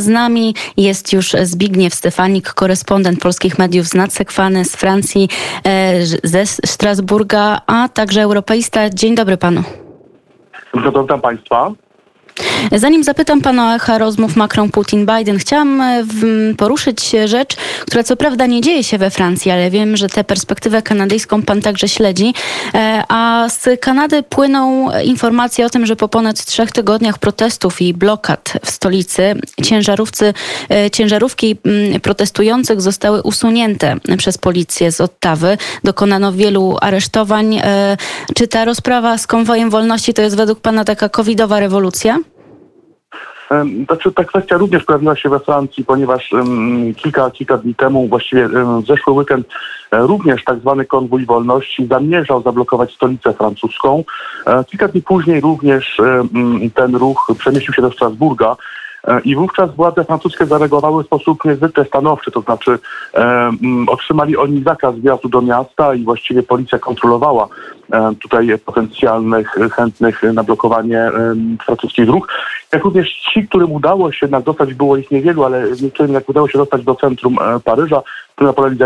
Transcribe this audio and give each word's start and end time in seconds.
Z 0.00 0.08
nami 0.08 0.54
jest 0.76 1.12
już 1.12 1.36
Zbigniew 1.42 1.94
Stefanik, 1.94 2.52
korespondent 2.52 3.20
polskich 3.20 3.58
mediów 3.58 3.86
z 3.86 3.94
Nadsekwany, 3.94 4.64
z 4.64 4.76
Francji, 4.76 5.28
e, 5.64 6.06
ze 6.24 6.46
Strasburga, 6.46 7.60
a 7.66 7.88
także 7.88 8.22
europeista. 8.22 8.90
Dzień 8.90 9.14
dobry 9.14 9.36
panu. 9.36 9.62
Witam 10.74 11.20
państwa. 11.20 11.72
Zanim 12.72 13.04
zapytam 13.04 13.40
pana 13.40 13.72
o 13.72 13.74
echa 13.74 13.98
rozmów 13.98 14.36
Macron-Putin-Biden, 14.36 15.38
chciałam 15.38 15.80
e, 15.80 16.04
poruszyć 16.56 17.10
rzecz, 17.24 17.56
która 17.86 18.02
co 18.02 18.16
prawda 18.16 18.46
nie 18.46 18.60
dzieje 18.60 18.84
się 18.84 18.98
we 18.98 19.10
Francji, 19.10 19.50
ale 19.50 19.70
wiem, 19.70 19.96
że 19.96 20.08
tę 20.08 20.24
perspektywę 20.24 20.82
kanadyjską 20.82 21.42
pan 21.42 21.62
także 21.62 21.88
śledzi. 21.88 22.34
E, 22.74 23.02
a 23.08 23.48
z 23.48 23.80
Kanady 23.80 24.22
płyną 24.22 24.88
informacje 25.04 25.66
o 25.66 25.70
tym, 25.70 25.86
że 25.86 25.96
po 25.96 26.08
ponad 26.08 26.44
trzech 26.44 26.72
tygodniach 26.72 27.18
protestów 27.18 27.80
i 27.80 27.94
blokad 27.94 28.52
w 28.64 28.70
stolicy 28.70 29.34
ciężarówcy, 29.64 30.34
e, 30.70 30.90
ciężarówki 30.90 31.56
protestujących 32.02 32.80
zostały 32.80 33.22
usunięte 33.22 33.96
przez 34.18 34.38
policję 34.38 34.92
z 34.92 35.00
Ottawy. 35.00 35.58
Dokonano 35.84 36.32
wielu 36.32 36.76
aresztowań. 36.80 37.60
Czy 38.34 38.48
ta 38.48 38.64
rozprawa 38.64 39.18
z 39.18 39.26
konwojem 39.26 39.70
wolności 39.70 40.14
to 40.14 40.22
jest 40.22 40.36
według 40.36 40.60
pana 40.60 40.84
taka 40.84 41.08
covidowa 41.08 41.60
rewolucja? 41.60 42.18
Znaczy, 43.86 44.12
ta 44.12 44.24
kwestia 44.24 44.56
również 44.56 44.84
pojawiła 44.84 45.16
się 45.16 45.28
we 45.28 45.40
Francji, 45.40 45.84
ponieważ 45.84 46.32
um, 46.32 46.94
kilka, 46.94 47.30
kilka 47.30 47.56
dni 47.56 47.74
temu, 47.74 48.08
właściwie 48.08 48.48
um, 48.48 48.82
zeszły 48.86 49.12
weekend, 49.12 49.46
e, 49.90 49.98
również 50.06 50.44
tak 50.44 50.58
zwany 50.58 50.84
konwój 50.84 51.26
wolności 51.26 51.86
zamierzał 51.86 52.42
zablokować 52.42 52.94
stolicę 52.94 53.32
francuską. 53.32 54.04
E, 54.46 54.64
kilka 54.64 54.88
dni 54.88 55.02
później 55.02 55.40
również 55.40 56.00
ten 56.74 56.94
ruch 56.96 57.32
przemieścił 57.38 57.74
się 57.74 57.82
do 57.82 57.92
Strasburga. 57.92 58.56
E, 59.04 59.20
I 59.20 59.36
wówczas 59.36 59.74
władze 59.74 60.04
francuskie 60.04 60.46
zareagowały 60.46 61.02
w 61.02 61.06
sposób 61.06 61.44
niezwykle 61.44 61.84
stanowczy, 61.84 62.30
to 62.30 62.40
znaczy 62.40 62.78
e, 63.14 63.50
otrzymali 63.86 64.36
oni 64.36 64.62
zakaz 64.62 64.96
wjazdu 64.96 65.28
do 65.28 65.42
miasta 65.42 65.94
i 65.94 66.04
właściwie 66.04 66.42
policja 66.42 66.78
kontrolowała 66.78 67.48
e, 67.92 68.12
tutaj 68.22 68.58
potencjalnych 68.58 69.56
chętnych 69.76 70.22
na 70.22 70.42
blokowanie 70.42 70.98
e, 70.98 71.34
francuskich 71.64 72.06
dróg. 72.06 72.28
Jak 72.72 72.84
również 72.84 73.12
ci, 73.12 73.48
którym 73.48 73.72
udało 73.72 74.12
się 74.12 74.18
jednak 74.26 74.44
dostać, 74.44 74.74
było 74.74 74.96
ich 74.96 75.10
niewielu, 75.10 75.44
ale 75.44 75.64
niektórym 75.82 76.14
jak 76.14 76.28
udało 76.28 76.48
się 76.48 76.58
dostać 76.58 76.84
do 76.84 76.94
centrum 76.94 77.38
e, 77.38 77.60
Paryża, 77.60 78.02
na 78.40 78.52
pole 78.52 78.76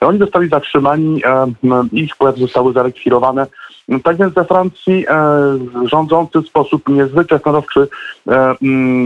oni 0.00 0.18
zostali 0.18 0.48
zatrzymani, 0.48 1.22
e, 1.24 1.46
ich 1.92 2.16
pojazdy 2.16 2.40
zostały 2.40 2.72
zarekwirowane. 2.72 3.46
Tak 4.04 4.16
więc 4.16 4.34
we 4.34 4.44
Francji 4.44 5.06
e, 5.08 5.58
rządzący 5.84 6.40
w 6.40 6.46
sposób 6.46 6.88
niezwykle 6.88 7.38
stanowczy 7.38 7.88
e, 8.28 8.54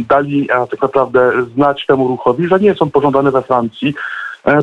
dali 0.09 0.49
tak 0.71 0.83
naprawdę 0.83 1.33
znać 1.55 1.87
temu 1.87 2.09
ruchowi, 2.09 2.49
że 2.49 2.61
nie 2.61 2.75
są 2.75 2.91
pożądane 2.91 3.31
we 3.31 3.43
Francji, 3.43 3.95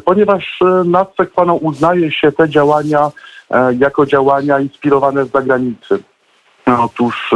ponieważ 0.06 0.60
nad 0.86 1.16
sekwaną 1.16 1.56
uznaje 1.56 2.12
się 2.12 2.32
te 2.32 2.50
działania 2.50 3.12
jako 3.80 4.06
działania 4.06 4.60
inspirowane 4.60 5.26
z 5.26 5.32
zagranicy. 5.32 6.00
Otóż 6.80 7.32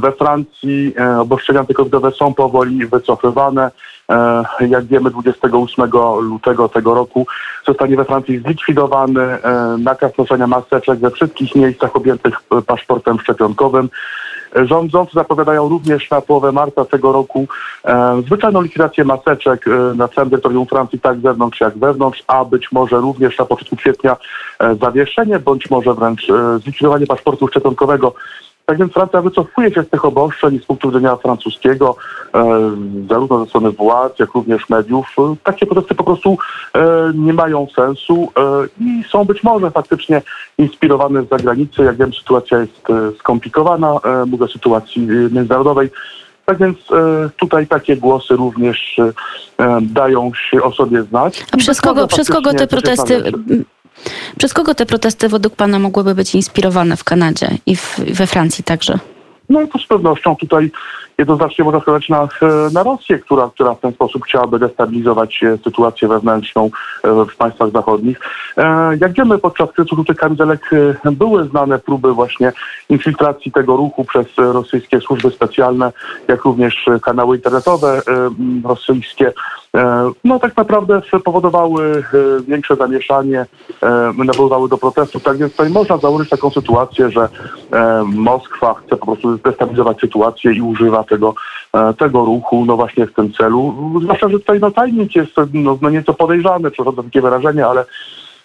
we 0.00 0.12
Francji 0.12 0.94
obostrzenia 1.20 1.60
antykowidowe 1.60 2.10
są 2.10 2.34
powoli 2.34 2.86
wycofywane. 2.86 3.70
Jak 4.60 4.84
wiemy, 4.84 5.10
28 5.10 5.90
lutego 6.20 6.68
tego 6.68 6.94
roku 6.94 7.26
zostanie 7.66 7.96
we 7.96 8.04
Francji 8.04 8.38
zlikwidowany 8.38 9.38
nakaz 9.78 10.18
noszenia 10.18 10.46
maseczek 10.46 10.98
we 10.98 11.10
wszystkich 11.10 11.54
miejscach 11.54 11.96
objętych 11.96 12.34
paszportem 12.66 13.20
szczepionkowym. 13.20 13.88
Rządzący 14.54 15.12
zapowiadają 15.14 15.68
również 15.68 16.10
na 16.10 16.20
połowę 16.20 16.52
marca 16.52 16.84
tego 16.84 17.12
roku 17.12 17.46
zwyczajną 18.26 18.60
likwidację 18.60 19.04
maseczek 19.04 19.64
na 19.94 20.08
całym 20.08 20.30
terytorium 20.30 20.66
Francji, 20.66 21.00
tak 21.00 21.20
zewnątrz 21.20 21.60
jak 21.60 21.78
wewnątrz, 21.78 22.22
a 22.26 22.44
być 22.44 22.72
może 22.72 22.96
również 22.96 23.38
na 23.38 23.44
początku 23.44 23.76
kwietnia 23.76 24.16
zawieszenie 24.80 25.38
bądź 25.38 25.70
może 25.70 25.94
wręcz 25.94 26.26
zlikwidowanie 26.62 27.06
paszportu 27.06 27.48
szczepionkowego 27.48 28.14
tak 28.66 28.78
więc 28.78 28.92
Francja 28.92 29.22
wycofuje 29.22 29.74
się 29.74 29.82
z 29.82 29.88
tych 29.88 30.04
obostrzeń 30.04 30.58
z 30.58 30.66
punktu 30.66 30.88
widzenia 30.88 31.16
francuskiego, 31.16 31.96
e, 32.34 32.70
zarówno 33.10 33.44
ze 33.44 33.46
strony 33.46 33.70
władz, 33.70 34.18
jak 34.18 34.32
również 34.34 34.68
mediów. 34.68 35.06
E, 35.18 35.34
takie 35.44 35.66
protesty 35.66 35.94
po 35.94 36.04
prostu 36.04 36.38
e, 36.74 37.12
nie 37.14 37.32
mają 37.32 37.66
sensu 37.74 38.32
e, 38.36 38.42
i 38.80 39.04
są 39.10 39.24
być 39.24 39.42
może 39.42 39.70
faktycznie 39.70 40.22
inspirowane 40.58 41.22
z 41.22 41.28
zagranicy. 41.28 41.82
Jak 41.82 41.96
wiem, 41.96 42.12
sytuacja 42.14 42.58
jest 42.58 42.90
e, 42.90 43.12
skomplikowana, 43.18 44.00
e, 44.04 44.26
mówię 44.26 44.44
o 44.44 44.48
sytuacji 44.48 45.02
międzynarodowej. 45.06 45.90
Tak 46.46 46.58
więc 46.58 46.78
tutaj 47.36 47.66
takie 47.66 47.96
głosy 47.96 48.36
również 48.36 49.00
dają 49.82 50.32
się 50.50 50.62
o 50.62 50.72
sobie 50.72 51.02
znać. 51.02 51.44
A 51.52 51.56
przez 51.56 51.80
kogo, 51.80 52.06
przez 52.06 52.28
kogo 52.28 52.52
te 52.52 52.66
protesty 52.66 53.22
przez 54.38 54.54
kogo 54.54 54.74
te 54.74 54.86
protesty 54.86 55.28
według 55.28 55.56
Pana 55.56 55.78
mogłyby 55.78 56.14
być 56.14 56.34
inspirowane 56.34 56.96
w 56.96 57.04
Kanadzie 57.04 57.48
i 57.66 57.76
w, 57.76 57.98
we 57.98 58.26
Francji 58.26 58.64
także? 58.64 58.98
No 59.48 59.66
to 59.66 59.78
z 59.78 59.86
pewnością 59.86 60.36
tutaj 60.36 60.70
jednoznacznie 61.22 61.64
można 61.64 61.80
wskazać 61.80 62.08
na, 62.08 62.28
na 62.74 62.82
Rosję, 62.82 63.18
która, 63.18 63.50
która 63.54 63.74
w 63.74 63.80
ten 63.80 63.92
sposób 63.92 64.24
chciałaby 64.24 64.58
destabilizować 64.58 65.42
e, 65.42 65.58
sytuację 65.64 66.08
wewnętrzną 66.08 66.70
e, 67.04 67.24
w 67.24 67.36
państwach 67.36 67.70
zachodnich. 67.70 68.20
E, 68.56 68.96
jak 69.00 69.12
wiemy, 69.12 69.38
podczas 69.38 69.72
kryzysu 69.72 69.96
żółtych 69.96 70.16
kamizelek 70.16 70.70
były 71.04 71.48
znane 71.48 71.78
próby 71.78 72.12
właśnie 72.12 72.52
infiltracji 72.88 73.52
tego 73.52 73.76
ruchu 73.76 74.04
przez 74.04 74.26
rosyjskie 74.36 75.00
służby 75.00 75.30
specjalne, 75.30 75.92
jak 76.28 76.44
również 76.44 76.86
kanały 77.02 77.36
internetowe 77.36 78.02
rosyjskie. 78.64 79.32
No 80.24 80.38
tak 80.38 80.56
naprawdę 80.56 81.02
powodowały 81.24 82.04
większe 82.48 82.76
zamieszanie, 82.76 83.46
nawoływały 84.24 84.68
do 84.68 84.78
protestu. 84.78 85.20
Tak 85.20 85.38
więc 85.38 85.52
tutaj 85.52 85.70
można 85.70 85.96
założyć 85.96 86.30
taką 86.30 86.50
sytuację, 86.50 87.10
że 87.10 87.28
Moskwa 88.04 88.74
chce 88.74 88.96
po 88.96 89.06
prostu 89.06 89.38
destabilizować 89.38 90.00
sytuację 90.00 90.52
i 90.52 90.62
używa 90.62 91.04
tego, 91.12 91.34
e, 91.74 91.94
tego 91.94 92.24
ruchu, 92.24 92.64
no 92.64 92.76
właśnie 92.76 93.06
w 93.06 93.14
tym 93.14 93.32
celu. 93.32 93.74
Zwłaszcza, 94.02 94.28
że 94.28 94.38
tutaj 94.38 94.60
no, 94.60 94.70
tajnik 94.70 95.16
jest 95.16 95.32
no, 95.52 95.78
no 95.82 95.90
nieco 95.90 96.14
podejrzany, 96.14 96.70
przechodzę 96.70 97.02
takie 97.02 97.20
wyrażenie, 97.20 97.66
ale 97.66 97.84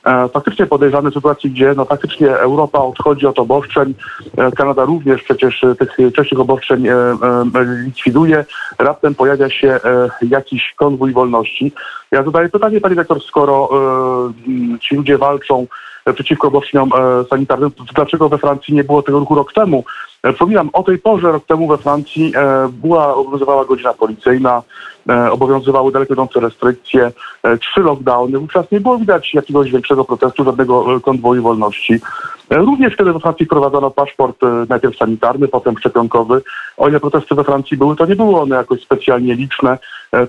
e, 0.06 0.30
faktycznie 0.30 0.66
podejrzany 0.66 1.12
sytuacji, 1.12 1.52
gdzie 1.52 1.74
no 1.78 1.86
faktycznie 1.86 2.30
Europa 2.38 2.80
odchodzi 2.80 3.26
od 3.26 3.40
obostrzeń, 3.40 3.94
e, 4.38 4.52
Kanada 4.52 4.86
również 4.86 5.24
przecież 5.24 5.66
tych 5.80 5.98
wcześniej 6.12 6.42
obostrzeń 6.42 6.88
likwiduje, 7.86 8.46
raptem 8.80 9.16
pojawia 9.16 9.50
się 9.50 9.80
jakiś 10.22 10.74
konwój 10.78 11.14
wolności. 11.14 11.72
Ja 12.12 12.24
zadaję 12.24 12.50
pytanie, 12.50 12.82
panie 12.82 12.96
rektor, 12.96 13.22
skoro 13.24 13.70
ci 14.82 14.96
ludzie 14.96 15.18
walczą 15.18 15.68
przeciwko 16.14 16.48
obostrzeniom 16.48 16.90
sanitarnym, 17.30 17.72
to 17.72 17.84
dlaczego 17.96 18.30
we 18.30 18.38
Francji 18.38 18.74
nie 18.74 18.84
było 18.84 19.04
tego 19.04 19.20
ruchu 19.20 19.36
rok 19.36 19.54
temu? 19.54 19.84
E, 20.24 20.34
przypominam, 20.34 20.70
o 20.74 20.84
tej 20.84 20.98
porze, 21.00 21.32
rok 21.32 21.46
temu 21.46 21.68
we 21.68 21.78
Francji 21.78 22.34
e, 22.36 22.70
była, 22.70 23.16
obowiązywała 23.16 23.66
godzina 23.66 23.94
policyjna, 23.94 24.64
e, 25.10 25.32
obowiązywały 25.32 25.92
daleko 25.92 26.14
idące 26.14 26.40
restrykcje, 26.40 27.12
trzy 27.62 27.82
lockdowny. 27.82 28.40
Wówczas 28.40 28.72
nie 28.72 28.82
było 28.82 28.98
widać 28.98 29.34
jakiegoś 29.34 29.72
większego 29.72 30.06
protestu, 30.06 30.44
żadnego 30.44 31.00
konwoju 31.02 31.44
wolności. 31.44 32.00
Również 32.50 32.96
kiedy 32.96 33.14
we 33.14 33.20
Francji 33.20 33.46
wprowadzono 33.46 33.92
paszport 33.92 34.38
najpierw 34.70 34.98
sanitarny, 34.98 35.48
potem 35.48 35.78
szczepionkowy, 35.78 36.42
o 36.78 36.90
ile 36.90 37.00
protesty 37.00 37.36
we 37.36 37.44
Francji 37.44 37.78
były, 37.78 37.96
to 37.96 38.06
nie 38.06 38.16
były 38.16 38.40
one 38.40 38.56
jakoś 38.56 38.82
specjalnie 38.82 39.36
liczne. 39.36 39.78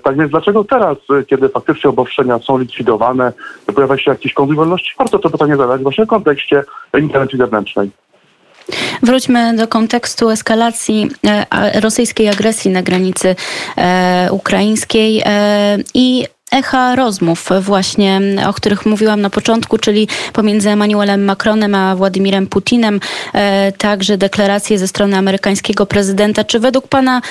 Tak 0.03 0.17
więc 0.17 0.31
dlaczego 0.31 0.63
teraz, 0.63 0.97
kiedy 1.27 1.49
faktycznie 1.49 1.89
obostrzenia 1.89 2.39
są 2.39 2.57
likwidowane, 2.57 3.33
pojawia 3.75 3.97
się 3.97 4.11
jakiś 4.11 4.33
konwój 4.33 4.55
wolności? 4.55 4.93
Warto 4.99 5.19
to 5.19 5.29
pytanie 5.29 5.57
zadać 5.57 5.81
właśnie 5.81 6.05
w 6.05 6.09
kontekście 6.09 6.63
interwencji 6.93 7.37
zewnętrznej. 7.37 7.91
Wróćmy 9.03 9.55
do 9.55 9.67
kontekstu 9.67 10.29
eskalacji 10.29 11.09
e, 11.25 11.81
rosyjskiej 11.81 12.29
agresji 12.29 12.71
na 12.71 12.81
granicy 12.81 13.35
e, 13.77 14.27
ukraińskiej 14.31 15.21
e, 15.25 15.77
i 15.93 16.25
echa 16.51 16.95
rozmów 16.95 17.49
właśnie, 17.61 18.21
o 18.47 18.53
których 18.53 18.85
mówiłam 18.85 19.21
na 19.21 19.29
początku, 19.29 19.77
czyli 19.77 20.07
pomiędzy 20.33 20.69
Emmanuelem 20.69 21.25
Macronem 21.25 21.75
a 21.75 21.95
Władimirem 21.95 22.47
Putinem, 22.47 22.99
także 23.77 24.17
deklaracje 24.17 24.77
ze 24.77 24.87
strony 24.87 25.17
amerykańskiego 25.17 25.85
prezydenta. 25.85 26.43
Czy 26.43 26.59
według 26.59 26.87
Pana 26.87 27.21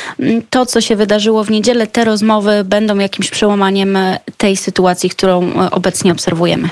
to, 0.51 0.67
co 0.67 0.81
się 0.81 0.97
wydarzyło 0.97 1.45
w 1.45 1.51
niedzielę, 1.51 1.87
te 1.87 2.05
rozmowy 2.05 2.65
będą 2.65 2.99
jakimś 2.99 3.31
przełamaniem 3.31 3.99
tej 4.37 4.57
sytuacji, 4.57 5.11
którą 5.11 5.53
obecnie 5.71 6.13
obserwujemy? 6.13 6.69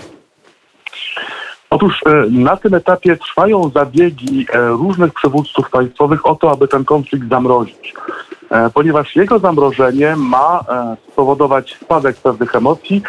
Otóż 1.71 2.01
e, 2.07 2.27
na 2.31 2.57
tym 2.57 2.75
etapie 2.75 3.17
trwają 3.17 3.71
zabiegi 3.75 4.47
e, 4.53 4.69
różnych 4.69 5.15
przywódców 5.15 5.71
państwowych 5.71 6.27
o 6.27 6.35
to, 6.35 6.51
aby 6.51 6.69
ten 6.69 6.85
konflikt 6.85 7.29
zamrozić, 7.29 7.95
e, 7.95 8.36
ponieważ 8.75 9.17
jego 9.17 9.39
zamrożenie 9.39 10.17
ma 10.17 10.61
spowodować 11.13 11.79
spadek 11.83 12.17
pewnych 12.17 12.55
emocji, 12.55 13.03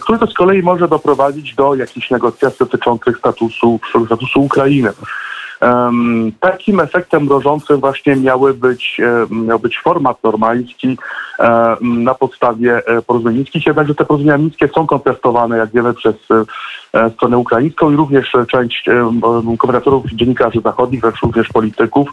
który 0.00 0.18
to 0.18 0.26
z 0.26 0.34
kolei 0.34 0.62
może 0.62 0.88
doprowadzić 0.88 1.54
do 1.54 1.74
jakichś 1.74 2.10
negocjacji 2.10 2.58
dotyczących 2.58 3.18
statusu, 3.18 3.80
statusu 4.06 4.40
Ukrainy. 4.40 4.90
Takim 6.40 6.80
efektem 6.80 7.24
mrożącym 7.24 7.80
właśnie 7.80 8.16
miały 8.16 8.54
być, 8.54 9.00
miał 9.30 9.58
być 9.58 9.78
format 9.78 10.24
normański 10.24 10.98
na 11.80 12.14
podstawie 12.14 12.86
e, 12.86 13.02
porozumień 13.02 13.36
mińskich, 13.36 13.66
jednakże 13.66 13.94
te 13.94 14.04
porozumienia 14.04 14.38
mińskie 14.38 14.68
są 14.68 14.86
kontestowane, 14.86 15.58
jak 15.58 15.70
wiemy, 15.70 15.94
przez 15.94 16.14
e, 16.94 17.10
stronę 17.10 17.38
ukraińską 17.38 17.90
i 17.90 17.96
również 17.96 18.32
część 18.48 18.84
komentatorów, 19.58 20.04
dziennikarzy 20.12 20.60
zachodnich, 20.60 21.04
lecz 21.04 21.20
również 21.22 21.48
polityków, 21.48 22.08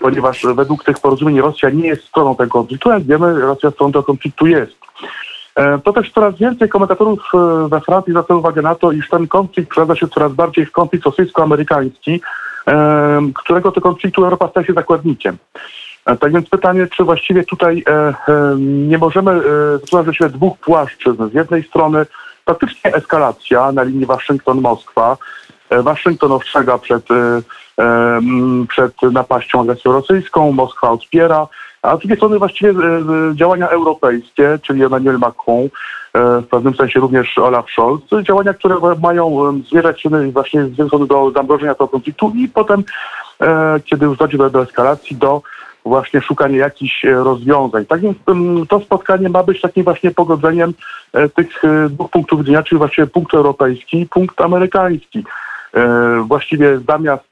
ponieważ 0.00 0.46
według 0.54 0.84
tych 0.84 0.98
porozumień 0.98 1.40
Rosja 1.40 1.70
nie 1.70 1.88
jest 1.88 2.04
stroną 2.04 2.36
tego 2.36 2.50
konfliktu, 2.50 2.90
jak 2.90 3.02
wiemy, 3.02 3.40
Rosja 3.40 3.70
stroną 3.70 3.92
tego 3.92 4.02
konfliktu 4.02 4.46
jest. 4.46 4.76
E, 5.54 5.78
To 5.78 5.92
też 5.92 6.12
coraz 6.12 6.38
więcej 6.38 6.68
komentatorów 6.68 7.32
we 7.68 7.80
Francji 7.80 8.12
zwraca 8.12 8.34
uwagę 8.34 8.62
na 8.62 8.74
to, 8.74 8.92
iż 8.92 9.08
ten 9.08 9.28
konflikt 9.28 9.70
przeradza 9.70 9.96
się 9.96 10.08
coraz 10.08 10.32
bardziej 10.32 10.66
w 10.66 10.72
konflikt 10.72 11.04
rosyjsko-amerykański, 11.04 12.20
którego 13.34 13.72
to 13.72 13.80
konfliktu 13.80 14.24
Europa 14.24 14.48
staje 14.48 14.66
się 14.66 14.72
zakładnikiem. 14.72 15.36
E, 16.06 16.16
Tak 16.16 16.32
więc 16.32 16.48
pytanie, 16.48 16.86
czy 16.86 17.04
właściwie 17.04 17.44
tutaj 17.44 17.84
e, 17.88 18.14
nie 18.58 18.98
możemy 18.98 19.30
e, 20.10 20.12
siebie 20.12 20.30
dwóch 20.30 20.58
płaszczyzn. 20.58 21.30
Z 21.30 21.34
jednej 21.34 21.62
strony 21.62 22.06
faktycznie 22.44 22.94
eskalacja 22.94 23.72
na 23.72 23.82
linii 23.82 24.06
Waszyngton-Moskwa, 24.06 25.16
Waszyngton 25.70 26.32
ostrzega 26.32 26.78
przed, 26.78 27.06
przed 28.68 29.02
napaścią 29.12 29.60
agresją 29.60 29.92
rosyjską, 29.92 30.52
Moskwa 30.52 30.90
odpiera, 30.90 31.46
a 31.86 31.96
z 31.96 31.98
drugiej 31.98 32.16
strony 32.16 32.38
właściwie 32.38 32.70
e, 32.70 32.74
e, 32.74 33.34
działania 33.34 33.68
europejskie, 33.68 34.58
czyli 34.62 34.84
Emmanuel 34.84 35.18
Macron, 35.18 35.62
e, 35.64 35.68
w 36.40 36.46
pewnym 36.46 36.74
sensie 36.74 37.00
również 37.00 37.38
Olaf 37.38 37.70
Scholz, 37.70 38.02
działania, 38.22 38.54
które 38.54 38.76
mają 39.02 39.52
zmierzać 39.70 40.02
właśnie 40.32 40.64
do 41.08 41.30
zamrożenia 41.30 41.74
tego 41.74 41.88
konfliktu 41.88 42.32
i 42.34 42.48
potem, 42.48 42.84
kiedy 43.84 44.06
już 44.06 44.18
dojdzie 44.18 44.38
do, 44.38 44.50
do 44.50 44.62
eskalacji, 44.62 45.16
do 45.16 45.42
właśnie 45.84 46.20
szukania 46.20 46.58
jakichś 46.58 47.04
rozwiązań. 47.04 47.86
Tak 47.86 48.00
więc 48.00 48.16
to 48.68 48.80
spotkanie 48.80 49.28
ma 49.28 49.42
być 49.42 49.60
takim 49.60 49.84
właśnie 49.84 50.10
pogodzeniem 50.10 50.74
tych 51.34 51.62
dwóch 51.90 52.10
punktów 52.10 52.38
widzenia, 52.38 52.62
czyli 52.62 52.78
właściwie 52.78 53.06
punkt 53.06 53.34
europejski 53.34 54.00
i 54.00 54.06
punkt 54.06 54.40
amerykański. 54.40 55.24
E, 55.74 56.24
Właściwie 56.26 56.78
zamiast 56.88 57.24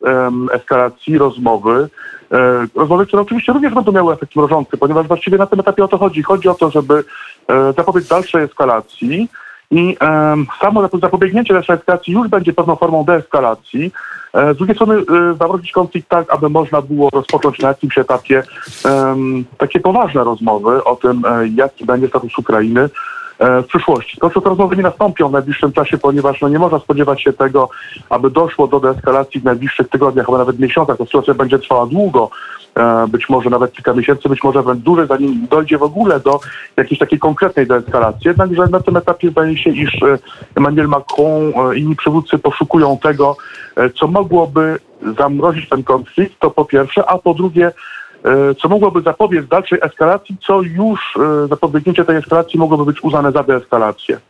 eskalacji 0.52 1.18
rozmowy, 1.18 1.88
e, 2.32 2.66
rozmowy, 2.74 3.06
które 3.06 3.22
oczywiście 3.22 3.52
również 3.52 3.74
będą 3.74 3.92
miały 3.92 4.14
efekt 4.14 4.36
mrożący, 4.36 4.76
ponieważ 4.76 5.06
właściwie 5.06 5.38
na 5.38 5.46
tym 5.46 5.60
etapie 5.60 5.84
o 5.84 5.88
to 5.88 5.98
chodzi. 5.98 6.22
Chodzi 6.22 6.48
o 6.48 6.54
to, 6.54 6.70
żeby 6.70 7.04
e, 7.48 7.72
zapobiec 7.72 8.08
dalszej 8.08 8.42
eskalacji 8.42 9.28
i 9.70 9.96
samo 10.60 10.82
zap- 10.82 11.00
zapobiegnięcie 11.00 11.54
dalszej 11.54 11.76
eskalacji 11.76 12.14
już 12.14 12.28
będzie 12.28 12.52
pewną 12.52 12.76
formą 12.76 13.04
deeskalacji. 13.04 13.92
Z 14.34 14.56
drugiej 14.56 14.76
strony 14.76 14.94
zamrozić 15.38 15.72
konflikt 15.72 16.08
tak, 16.08 16.34
aby 16.34 16.48
można 16.48 16.82
było 16.82 17.10
rozpocząć 17.10 17.58
na 17.58 17.68
jakimś 17.68 17.98
etapie 17.98 18.42
takie 19.58 19.80
poważne 19.80 20.24
rozmowy 20.24 20.84
o 20.84 20.96
tym, 20.96 21.22
jaki 21.54 21.84
będzie 21.84 22.08
status 22.08 22.38
Ukrainy 22.38 22.88
w 23.40 23.66
przyszłości. 23.66 24.16
To, 24.20 24.30
że 24.30 24.40
te 24.40 24.48
rozmowy 24.48 24.76
nie 24.76 24.82
nastąpią 24.82 25.28
w 25.28 25.32
najbliższym 25.32 25.72
czasie, 25.72 25.98
ponieważ 25.98 26.40
no, 26.40 26.48
nie 26.48 26.58
można 26.58 26.78
spodziewać 26.78 27.22
się 27.22 27.32
tego, 27.32 27.68
aby 28.10 28.30
doszło 28.30 28.68
do 28.68 28.80
deeskalacji 28.80 29.40
w 29.40 29.44
najbliższych 29.44 29.88
tygodniach, 29.88 30.26
albo 30.28 30.38
nawet 30.38 30.58
miesiącach. 30.58 30.96
To 30.96 31.04
sytuacja 31.04 31.34
będzie 31.34 31.58
trwała 31.58 31.86
długo, 31.86 32.30
e, 32.74 33.08
być 33.08 33.28
może 33.28 33.50
nawet 33.50 33.72
kilka 33.72 33.94
miesięcy, 33.94 34.28
być 34.28 34.42
może 34.42 34.62
dłużej, 34.74 35.06
zanim 35.06 35.46
dojdzie 35.50 35.78
w 35.78 35.82
ogóle 35.82 36.20
do 36.20 36.40
jakiejś 36.76 36.98
takiej 36.98 37.18
konkretnej 37.18 37.66
deeskalacji. 37.66 38.28
Jednakże 38.28 38.66
na 38.66 38.80
tym 38.80 38.96
etapie 38.96 39.30
zdaje 39.30 39.58
się, 39.58 39.70
iż 39.70 40.02
e, 40.02 40.18
Emmanuel 40.54 40.88
Macron 40.88 41.52
e, 41.56 41.76
i 41.76 41.84
inni 41.84 41.96
przywódcy 41.96 42.38
poszukują 42.38 42.98
tego, 42.98 43.36
e, 43.76 43.90
co 43.90 44.06
mogłoby 44.06 44.78
zamrozić 45.18 45.68
ten 45.68 45.84
konflikt, 45.84 46.38
to 46.38 46.50
po 46.50 46.64
pierwsze, 46.64 47.06
a 47.06 47.18
po 47.18 47.34
drugie, 47.34 47.66
e, 47.66 47.72
co 48.62 48.68
mogłoby 48.68 49.02
zapobiec 49.02 49.48
dalszej 49.48 49.78
eskalacji, 49.82 50.36
co 50.46 50.62
już 50.62 51.16
e, 51.16 51.48
zapobiegnięcie 51.48 52.04
tej 52.04 52.16
eskalacji 52.16 52.58
mogłoby 52.58 52.84
być 52.84 53.04
uznane 53.04 53.32
za 53.32 53.42
deeskalację. 53.42 54.20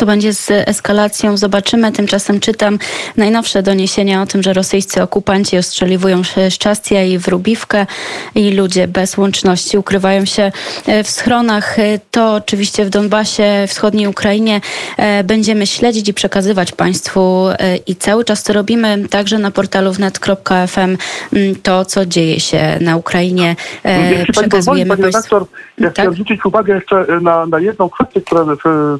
Co 0.00 0.06
będzie 0.06 0.32
z 0.32 0.50
eskalacją, 0.50 1.36
zobaczymy. 1.36 1.92
Tymczasem 1.92 2.40
czytam 2.40 2.78
najnowsze 3.16 3.62
doniesienia 3.62 4.22
o 4.22 4.26
tym, 4.26 4.42
że 4.42 4.52
rosyjscy 4.52 5.02
okupanci 5.02 5.58
ostrzeliwują 5.58 6.22
Szczastia 6.50 7.02
i 7.02 7.18
Wróbiwkę 7.18 7.86
i 8.34 8.50
ludzie 8.52 8.88
bez 8.88 9.18
łączności 9.18 9.78
ukrywają 9.78 10.24
się 10.24 10.52
e, 10.86 11.04
w 11.04 11.10
schronach. 11.10 11.78
E, 11.78 11.98
To 12.10 12.34
oczywiście 12.34 12.84
w 12.84 12.90
Donbasie, 12.90 13.64
wschodniej 13.68 14.06
Ukrainie 14.06 14.60
e, 14.96 15.24
będziemy 15.24 15.66
śledzić 15.66 16.08
i 16.08 16.14
przekazywać 16.14 16.72
Państwu 16.72 17.48
i 17.86 17.96
cały 17.96 18.24
czas 18.24 18.42
to 18.42 18.52
robimy 18.52 19.08
także 19.10 19.38
na 19.38 19.50
portalu 19.50 19.92
wnet.fm 19.92 20.96
m, 21.32 21.54
to, 21.62 21.84
co 21.84 22.06
dzieje 22.06 22.40
się 22.40 22.78
na 22.80 22.96
Ukrainie. 22.96 23.56
Jeśli 23.84 24.34
pani 24.34 24.48
pozwoli, 24.48 24.84
Przekazujemy 24.84 24.90
pani 24.90 25.02
redaktor, 25.02 25.44
ja 25.78 25.84
Tak? 25.84 25.92
chciałem 25.94 26.12
zwrócić 26.12 26.44
uwagę 26.44 26.74
jeszcze 26.74 27.06
na, 27.20 27.46
na 27.46 27.58
jedną 27.58 27.88
kwestię, 27.90 28.20
która 28.20 28.44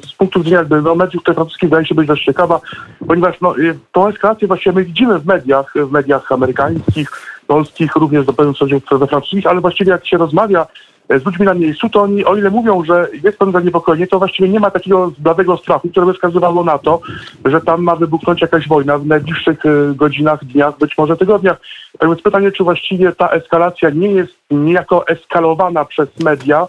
z 0.05 0.13
punktu 0.13 0.39
widzenia 0.39 0.57
jakby, 0.57 0.81
no, 0.91 0.95
mediów 0.95 1.23
tutaj 1.23 1.35
francuskich 1.35 1.69
wydaje 1.69 1.85
się 1.85 1.95
być 1.95 2.07
dość 2.07 2.25
ciekawa, 2.25 2.61
ponieważ 3.07 3.41
no, 3.41 3.57
y, 3.57 3.79
tą 3.91 4.07
eskalację 4.07 4.47
właściwie 4.47 4.75
my 4.75 4.83
widzimy 4.83 5.19
w 5.19 5.25
mediach, 5.25 5.73
w 5.75 5.91
mediach 5.91 6.31
amerykańskich, 6.31 7.11
polskich, 7.47 7.95
również 7.95 8.25
do 8.25 8.33
pewnym 8.33 8.55
stopniu 8.55 8.81
we 8.91 9.07
francuskich, 9.07 9.47
ale 9.47 9.61
właściwie 9.61 9.91
jak 9.91 10.07
się 10.07 10.17
rozmawia 10.17 10.67
e, 11.09 11.19
z 11.19 11.25
ludźmi 11.25 11.45
na 11.45 11.53
miejscu, 11.53 11.89
to 11.89 12.01
oni, 12.01 12.25
o 12.25 12.35
ile 12.35 12.49
mówią, 12.49 12.83
że 12.83 13.07
jest 13.23 13.37
pewne 13.37 13.51
zaniepokojenie, 13.51 14.07
to 14.07 14.19
właściwie 14.19 14.49
nie 14.49 14.59
ma 14.59 14.71
takiego 14.71 15.11
bladego 15.17 15.57
strachu, 15.57 15.89
które 15.89 16.05
by 16.05 16.13
wskazywało 16.13 16.63
na 16.63 16.77
to, 16.77 16.99
że 17.45 17.61
tam 17.61 17.83
ma 17.83 17.95
wybuchnąć 17.95 18.41
jakaś 18.41 18.67
wojna 18.67 18.97
w 18.97 19.05
najbliższych 19.05 19.65
e, 19.65 19.69
godzinach, 19.95 20.45
dniach, 20.45 20.77
być 20.77 20.97
może 20.97 21.17
tygodniach. 21.17 21.57
Tak 21.99 22.09
więc 22.09 22.21
pytanie, 22.21 22.51
czy 22.51 22.63
właściwie 22.63 23.11
ta 23.11 23.29
eskalacja 23.29 23.89
nie 23.89 24.07
jest 24.07 24.33
niejako 24.51 25.07
eskalowana 25.07 25.85
przez 25.85 26.19
media 26.19 26.67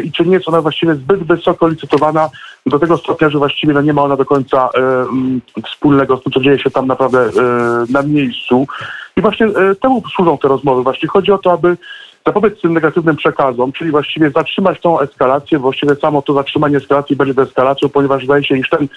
i 0.00 0.12
czy 0.12 0.26
nie 0.26 0.34
jest 0.34 0.48
ona 0.48 0.62
właściwie 0.62 0.94
zbyt 0.94 1.22
wysoko 1.22 1.68
licytowana 1.68 2.30
do 2.66 2.78
tego 2.78 2.96
stopnia, 2.96 3.30
że 3.30 3.38
właściwie 3.38 3.72
no, 3.72 3.82
nie 3.82 3.92
ma 3.92 4.02
ona 4.02 4.16
do 4.16 4.24
końca 4.24 4.68
e, 4.74 4.78
mm, 4.78 5.40
wspólnego 5.66 6.16
z 6.16 6.22
tym, 6.22 6.32
co 6.32 6.40
dzieje 6.40 6.58
się 6.58 6.70
tam 6.70 6.86
naprawdę 6.86 7.18
e, 7.18 7.30
na 7.90 8.02
miejscu. 8.02 8.66
I 9.16 9.20
właśnie 9.20 9.46
e, 9.46 9.74
temu 9.74 10.02
służą 10.14 10.38
te 10.38 10.48
rozmowy. 10.48 10.82
Właśnie 10.82 11.08
chodzi 11.08 11.32
o 11.32 11.38
to, 11.38 11.52
aby 11.52 11.76
zapobiec 12.26 12.60
tym 12.60 12.72
negatywnym 12.72 13.16
przekazom, 13.16 13.72
czyli 13.72 13.90
właściwie 13.90 14.30
zatrzymać 14.30 14.80
tą 14.80 15.00
eskalację, 15.00 15.58
właściwie 15.58 15.94
samo 15.94 16.22
to 16.22 16.34
zatrzymanie 16.34 16.76
eskalacji 16.76 17.16
będzie 17.16 17.34
deeskalacją, 17.34 17.88
ponieważ 17.88 18.24
zdaje 18.24 18.44
się, 18.44 18.58
iż 18.58 18.68
ten 18.68 18.88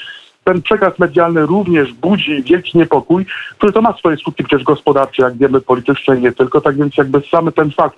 ten 0.46 0.62
przekaz 0.62 1.00
medialny 1.00 1.46
również 1.46 1.94
budzi 1.94 2.44
wielki 2.44 2.78
niepokój, 2.78 3.26
który 3.58 3.74
to 3.74 3.82
ma 3.82 3.98
swoje 3.98 4.18
skutki 4.18 4.44
przecież 4.44 4.64
gospodarcze, 4.64 5.24
jak 5.24 5.38
wiemy, 5.38 5.62
polityczne 5.62 6.18
i 6.18 6.22
nie 6.22 6.32
tylko. 6.32 6.62
Tak 6.62 6.78
więc 6.78 6.98
jakby 6.98 7.22
sam 7.32 7.52
ten 7.52 7.72
fakt 7.72 7.98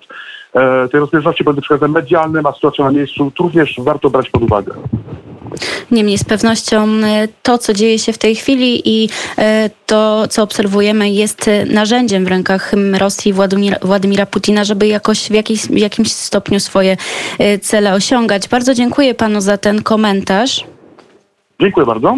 e, 0.54 0.88
tej 0.88 1.00
rozbieżności 1.00 1.44
pomiędzy 1.44 1.62
przekazem 1.62 1.90
medialnym 1.90 2.46
a 2.46 2.52
sytuacją 2.52 2.84
na 2.84 2.90
miejscu 2.90 3.32
również 3.40 3.74
warto 3.78 4.10
brać 4.10 4.30
pod 4.30 4.42
uwagę. 4.42 4.72
Niemniej 5.90 6.18
z 6.18 6.24
pewnością 6.24 6.88
e, 7.04 7.28
to, 7.42 7.58
co 7.58 7.72
dzieje 7.72 7.98
się 7.98 8.12
w 8.12 8.18
tej 8.18 8.34
chwili 8.34 8.82
i 8.84 9.08
e, 9.38 9.70
to, 9.86 10.28
co 10.28 10.42
obserwujemy, 10.42 11.10
jest 11.10 11.48
e, 11.48 11.64
narzędziem 11.64 12.24
w 12.24 12.28
rękach 12.28 12.72
Rosji 12.98 13.30
i 13.30 13.32
Władimira, 13.32 13.76
Władimira 13.82 14.26
Putina, 14.26 14.64
żeby 14.64 14.86
jakoś 14.86 15.28
w 15.28 15.34
jakiś, 15.34 15.66
w 15.66 15.76
jakimś 15.76 16.12
stopniu 16.12 16.60
swoje 16.60 16.96
cele 17.62 17.94
osiągać. 17.94 18.48
Bardzo 18.48 18.74
dziękuję 18.74 19.14
panu 19.14 19.40
za 19.40 19.58
ten 19.58 19.82
komentarz. 19.82 20.64
Dziękuję 21.60 21.86
bardzo. 21.86 22.16